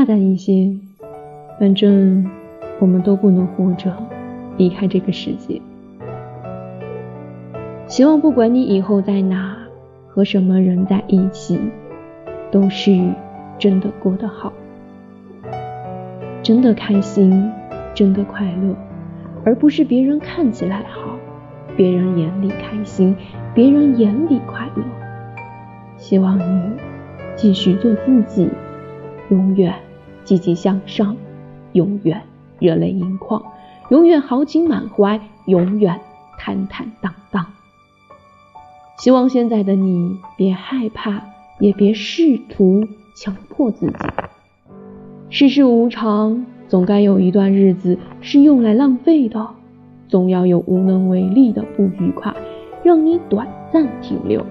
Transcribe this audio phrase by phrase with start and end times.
[0.00, 0.72] 大胆一些，
[1.58, 2.26] 反正
[2.78, 3.94] 我们都不能活着
[4.56, 5.60] 离开这个世界。
[7.86, 9.58] 希望不管你以后在哪，
[10.08, 11.60] 和什么人在一起，
[12.50, 12.98] 都是
[13.58, 14.50] 真的过得好，
[16.42, 17.52] 真的开心，
[17.94, 18.74] 真的快乐，
[19.44, 21.14] 而不是别人看起来好，
[21.76, 23.14] 别人眼里开心，
[23.52, 24.82] 别人眼里快乐。
[25.98, 26.72] 希望你
[27.36, 28.48] 继续做自己，
[29.28, 29.74] 永远
[30.24, 31.16] 积极向上，
[31.72, 32.22] 永远
[32.58, 33.42] 热泪盈眶，
[33.90, 36.00] 永远豪情满怀，永远
[36.38, 37.46] 坦坦荡荡。
[38.98, 41.22] 希望现在的你别害怕，
[41.58, 43.94] 也别试图强迫自己。
[45.30, 49.48] 世事无常，总该有一段日子是用来浪费的，
[50.08, 52.34] 总要有无能为力的不愉快，
[52.82, 54.44] 让你短暂停留。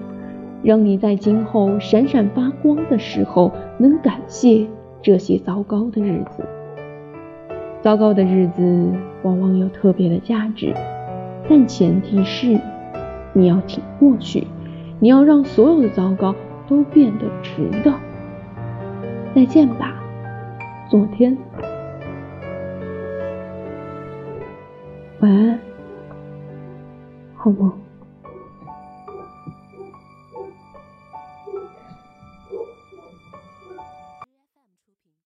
[0.62, 4.66] 让你在今后闪闪发光的时候，能感谢
[5.02, 6.44] 这些糟糕的日子。
[7.82, 10.74] 糟糕的日子往往有特别的价值，
[11.48, 12.58] 但前提是
[13.32, 14.46] 你要挺过去，
[14.98, 16.34] 你要让所有的糟糕
[16.68, 17.94] 都变得值得。
[19.34, 19.94] 再见吧，
[20.90, 21.36] 昨天。
[25.20, 25.58] 晚安，
[27.34, 27.72] 好梦。